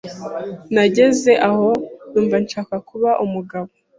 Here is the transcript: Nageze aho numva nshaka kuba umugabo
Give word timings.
Nageze 0.73 1.31
aho 1.49 1.67
numva 2.11 2.35
nshaka 2.43 2.75
kuba 2.89 3.09
umugabo 3.25 3.69